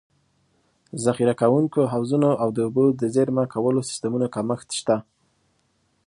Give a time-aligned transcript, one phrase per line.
[1.05, 4.95] ذخیره کوونکو حوضونو او د اوبو د زېرمه کولو سیستمونو کمښت شته.